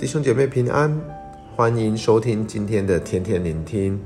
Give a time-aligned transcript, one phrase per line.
[0.00, 0.98] 弟兄姐妹平安，
[1.54, 4.00] 欢迎收听今天的天天聆听。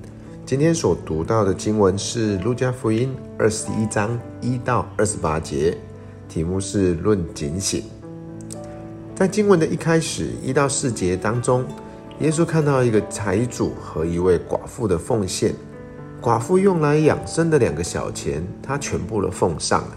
[0.44, 5.78] 今天所读到的经文是《路加福音》二十一章一到二十八节，
[6.28, 7.84] 题目是“论警醒”。
[9.14, 11.64] 在经文的一开始一到四节当中，
[12.18, 15.54] 耶稣看到一个财主和一位寡妇的奉献。
[16.20, 19.96] 寡妇用来养生的两个小钱，他全部都奉上了，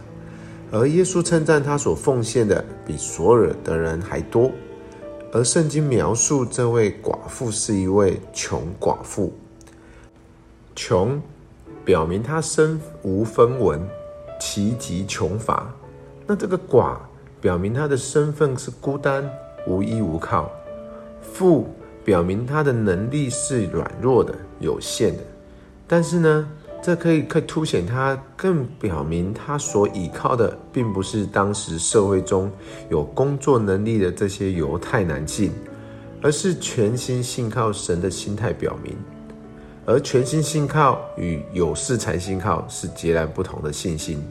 [0.74, 4.52] 而耶稣称赞他所奉献的比所有的人还多。
[5.32, 9.34] 而圣经描述这位寡妇是一位穷寡妇，
[10.76, 11.22] 穷
[11.84, 13.82] 表明她身无分文，
[14.40, 15.74] 其疾穷乏。
[16.26, 16.98] 那这个寡
[17.42, 19.30] 表明她的身份是孤单、
[19.68, 20.50] 无依无靠；
[21.22, 21.68] 富
[22.06, 25.24] 表明她的能力是软弱的、有限的。
[25.86, 26.50] 但是呢，
[26.82, 32.50] 这可以可以凸显他，更表明他所倚靠的，并不是当时社会中
[32.90, 35.52] 有工作能力的这些犹太男性，
[36.22, 38.96] 而是全心信靠神的心态表明。
[39.86, 44.22] 而全心信靠与有事才信靠是截然不同的信心。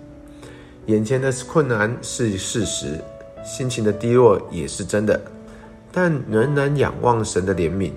[0.87, 2.99] 眼前的困难是事实，
[3.45, 5.21] 心情的低落也是真的，
[5.93, 7.93] 但仍然仰望神的怜悯。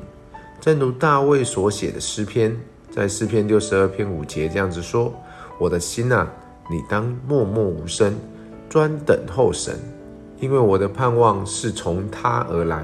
[0.59, 2.59] 正如大卫所写的诗篇。
[2.99, 5.13] 在诗篇六十二篇五节这样子说
[5.57, 6.29] ：“我的心啊，
[6.69, 8.13] 你当默默无声，
[8.67, 9.73] 专等候神，
[10.41, 12.83] 因为我的盼望是从他而来。”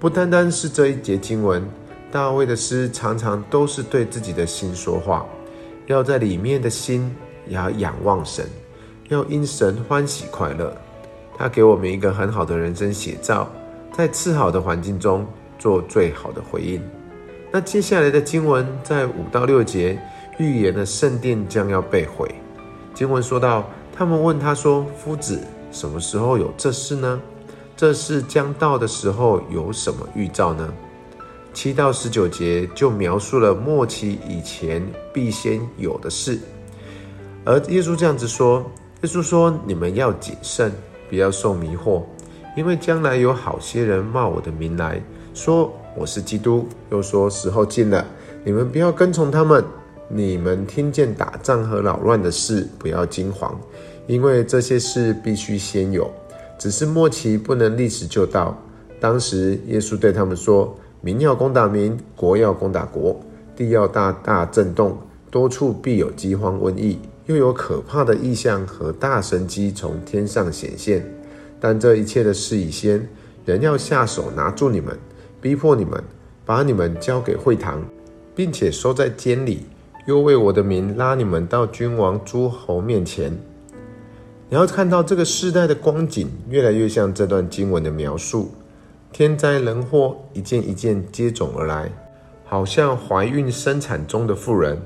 [0.00, 1.64] 不单单是这一节经文，
[2.10, 5.24] 大卫的诗常常都是对自己的心说话，
[5.86, 7.08] 要在里面的心
[7.46, 8.44] 也要仰望神，
[9.10, 10.76] 要因神欢喜快乐。
[11.38, 13.48] 他给我们一个很好的人生写照，
[13.92, 15.24] 在次好的环境中
[15.56, 16.82] 做最好的回应。
[17.52, 20.00] 那接下来的经文在五到六节
[20.38, 22.32] 预言了圣殿将要被毁。
[22.94, 25.40] 经文说到，他们问他说：“夫子，
[25.72, 27.20] 什么时候有这事呢？
[27.76, 30.72] 这事将到的时候有什么预兆呢？”
[31.52, 36.38] 七到十九节就描述了末期以前必先有的事。
[37.44, 38.64] 而耶稣这样子说
[39.02, 40.72] ：“耶稣说，你们要谨慎，
[41.08, 42.04] 不要受迷惑，
[42.56, 45.02] 因为将来有好些人冒我的名来
[45.34, 48.06] 说。”我是基督，又说时候近了，
[48.44, 49.62] 你们不要跟从他们。
[50.12, 53.56] 你们听见打仗和扰乱的事，不要惊慌，
[54.08, 56.10] 因为这些事必须先有，
[56.58, 58.56] 只是末期不能立时就到。
[58.98, 63.20] 当时耶稣对他们说：“民要攻打民，国要攻打国，
[63.54, 64.98] 地要大大震动，
[65.30, 71.08] 多处必有饥荒、瘟疫，又有可怕的异象和大神迹从天上显现。
[71.60, 73.08] 但这一切的事已先，
[73.44, 74.96] 人要下手拿住你们。”
[75.40, 76.02] 逼迫你们，
[76.44, 77.82] 把你们交给会堂，
[78.34, 79.62] 并且收在监里，
[80.06, 83.32] 又为我的名拉你们到君王、诸侯面前。
[84.48, 88.50] 你要看到这个世代的光景，越来越像这段经文的描述：
[89.12, 91.90] 天灾人祸一件一件接踵而来，
[92.44, 94.76] 好像怀孕生产中的妇人，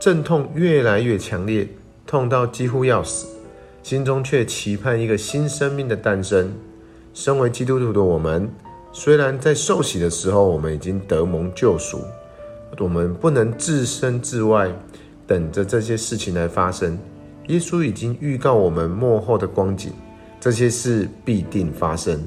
[0.00, 1.68] 阵痛越来越强烈，
[2.06, 3.26] 痛到几乎要死，
[3.82, 6.54] 心中却期盼一个新生命的诞生。
[7.12, 8.48] 身为基督徒的我们。
[9.00, 12.00] 虽然在受洗的时候，我们已经得蒙救赎，
[12.80, 14.68] 我们不能置身事外，
[15.24, 16.98] 等着这些事情来发生。
[17.46, 19.92] 耶稣已经预告我们末后的光景，
[20.40, 22.20] 这些事必定发生，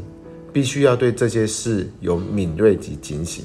[0.53, 3.43] 必须要对这些事有敏锐及警醒。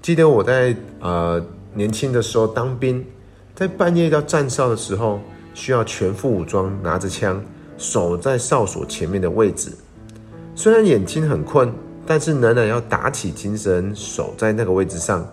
[0.00, 1.44] 记得我在呃
[1.74, 3.04] 年轻的时候当兵，
[3.54, 5.20] 在半夜要站哨的时候，
[5.52, 7.44] 需要全副武装，拿着枪，
[7.76, 9.70] 守在哨所前面的位置。
[10.54, 11.70] 虽然眼睛很困。
[12.06, 15.26] 但是仍然要打起精神，守在那个位置上。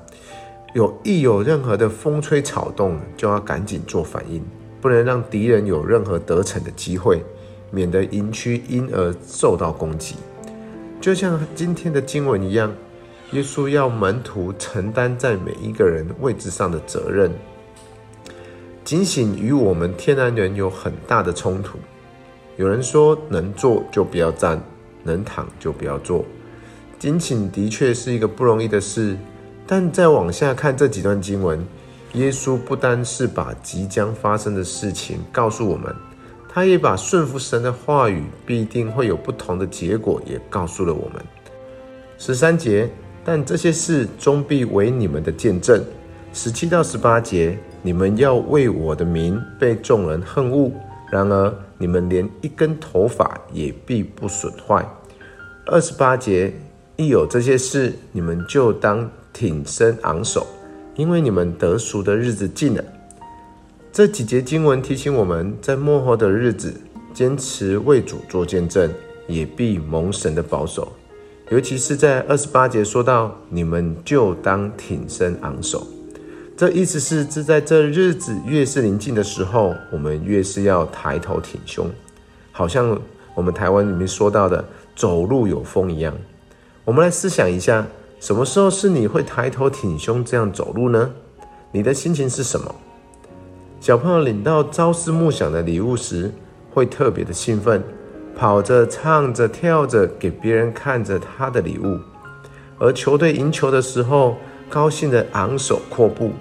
[0.73, 4.43] 有一有任何的风吹草动，就要赶紧做反应，
[4.81, 7.23] 不能让敌人有任何得逞的机会，
[7.69, 10.15] 免得营区因而受到攻击。
[10.99, 12.73] 就像今天的经文一样，
[13.33, 17.31] 耶稣要门徒承担在每一个人位置上的责任。
[18.83, 21.77] 警醒与我们天然人有很大的冲突。
[22.57, 24.61] 有人说，能坐就不要站，
[25.03, 26.25] 能躺就不要坐。
[27.03, 29.17] 警醒的确是一个不容易的事，
[29.67, 31.61] 但再往下看这几段经文，
[32.13, 35.93] 耶稣不单是把即将发生的事情告诉我们，
[36.47, 41.21] 他也把顺服神的话语必定会有不同的结果也告诉了我们。
[42.17, 42.89] 十三节，
[43.25, 45.83] 但这些事终必为你们的见证。
[46.31, 50.71] 十七到十八节，你们要为我的名被众人恨恶，
[51.11, 54.87] 然而你们连一根头发也必不损坏。
[55.65, 56.53] 二十八节。
[56.95, 60.45] 一有这些事，你们就当挺身昂首，
[60.95, 62.83] 因为你们得赎的日子近了。
[63.91, 66.71] 这几节经文提醒我们在末后的日子，
[67.11, 68.91] 坚持为主做见证，
[69.27, 70.91] 也必蒙神的保守。
[71.49, 75.87] 尤其是在二十八节说到，你们就当挺身昂首。
[76.55, 81.89] 这意思是，是在这日子越是临近的时候，我们越是要抬头挺胸，
[82.51, 82.95] 好像
[83.33, 84.63] 我们台湾里面说到的
[84.95, 86.15] “走路有风”一样。
[86.85, 87.87] 我们来思想一下，
[88.19, 91.11] 什么时候是你会抬头挺胸这样走路呢？
[91.71, 92.75] 你的心情是什么？
[93.79, 96.29] 小朋友领到朝思暮想的礼物时，
[96.71, 97.81] 会特别的兴奋，
[98.35, 101.97] 跑着、唱着、跳着，给别人看着他的礼物；
[102.77, 104.35] 而球队赢球的时候，
[104.69, 106.31] 高兴的昂首阔步，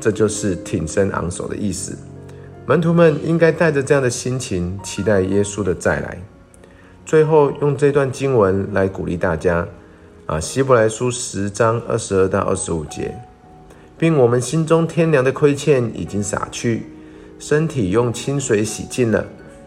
[0.00, 1.96] 这就是挺身昂首的意思。
[2.66, 6.20] 门徒们应该带着这样的心情，期待耶稣的再来。
[7.06, 9.66] 最后用这段经文来鼓励大家
[10.32, 13.14] 啊，希伯来书十章二十二到二十五节，
[13.98, 16.86] 并我们心中天良的亏欠已经洒去，
[17.38, 19.26] 身体用清水洗净了，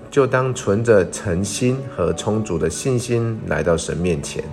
[0.09, 4.43] 就当存着诚心和充足的信心来到神面前，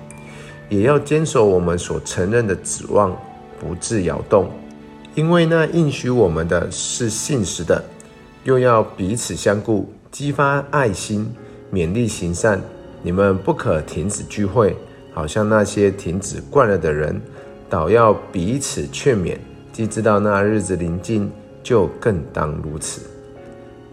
[0.69, 3.17] 也要坚守我们所承认的指望。
[3.59, 4.51] 不致摇动，
[5.15, 7.83] 因为那应许我们的是信实的，
[8.45, 11.33] 又要彼此相顾，激发爱心，
[11.73, 12.61] 勉励行善。
[13.03, 14.77] 你们不可停止聚会，
[15.13, 17.21] 好像那些停止惯了的人，
[17.69, 19.37] 倒要彼此劝勉。
[19.73, 21.31] 既知道那日子临近，
[21.63, 23.03] 就更当如此。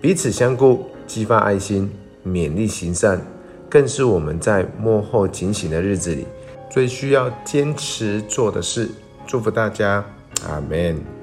[0.01, 1.89] 彼此相顾，激发爱心，
[2.25, 3.21] 勉励行善，
[3.69, 6.25] 更是我们在幕后警醒的日子里
[6.69, 8.89] 最需要坚持做的事。
[9.27, 10.03] 祝福大家，
[10.47, 11.18] 阿门。